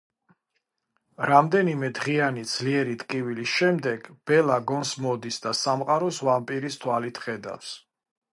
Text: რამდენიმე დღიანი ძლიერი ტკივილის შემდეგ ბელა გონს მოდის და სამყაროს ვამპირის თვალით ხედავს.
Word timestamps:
რამდენიმე 1.31 1.89
დღიანი 1.99 2.45
ძლიერი 2.53 2.95
ტკივილის 3.03 3.53
შემდეგ 3.59 4.09
ბელა 4.31 4.57
გონს 4.73 4.95
მოდის 5.05 5.39
და 5.45 5.55
სამყაროს 5.61 6.23
ვამპირის 6.31 6.81
თვალით 6.87 7.23
ხედავს. 7.29 7.77